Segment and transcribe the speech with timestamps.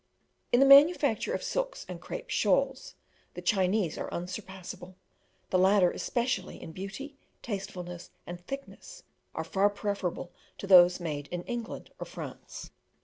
[0.51, 2.95] In the manufacture of silks and crape shawls,
[3.35, 4.95] the Chinese are unsurpassable;
[5.51, 9.03] the latter especially, in beauty, tastefulness, and thickness,
[9.35, 12.71] are far preferable to those made in England or France.